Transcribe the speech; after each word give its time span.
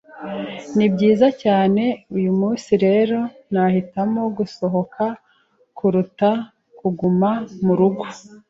Nibyiza 0.75 1.27
cyane 1.43 1.83
uyumunsi 2.17 2.71
rero 2.85 3.19
nahitamo 3.51 4.21
gusohoka 4.37 5.03
kuruta 5.77 6.29
kuguma 6.79 7.29
murugo. 7.65 8.03